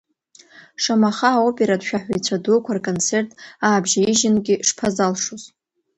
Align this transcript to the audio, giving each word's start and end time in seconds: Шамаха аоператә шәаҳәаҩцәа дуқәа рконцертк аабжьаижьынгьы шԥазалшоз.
Шамаха 0.83 1.29
аоператә 1.35 1.85
шәаҳәаҩцәа 1.87 2.43
дуқәа 2.43 2.75
рконцертк 2.77 3.31
аабжьаижьынгьы 3.65 4.55
шԥазалшоз. 4.67 5.43